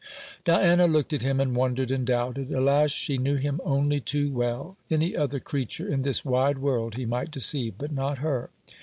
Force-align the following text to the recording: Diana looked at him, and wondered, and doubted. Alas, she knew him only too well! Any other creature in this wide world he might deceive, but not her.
Diana 0.45 0.87
looked 0.87 1.13
at 1.13 1.21
him, 1.21 1.39
and 1.39 1.55
wondered, 1.55 1.91
and 1.91 2.07
doubted. 2.07 2.51
Alas, 2.51 2.89
she 2.89 3.19
knew 3.19 3.35
him 3.35 3.61
only 3.63 3.99
too 3.99 4.31
well! 4.31 4.75
Any 4.89 5.15
other 5.15 5.39
creature 5.39 5.87
in 5.87 6.01
this 6.01 6.25
wide 6.25 6.57
world 6.57 6.95
he 6.95 7.05
might 7.05 7.29
deceive, 7.29 7.75
but 7.77 7.91
not 7.91 8.17
her. 8.17 8.49